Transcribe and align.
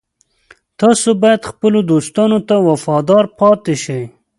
تاسو 0.79 1.09
باید 1.21 1.41
خپلو 1.49 1.79
دوستانو 1.91 2.39
ته 2.47 2.55
وفادار 2.69 3.23
پاتې 3.39 3.73
شئ 3.83 4.03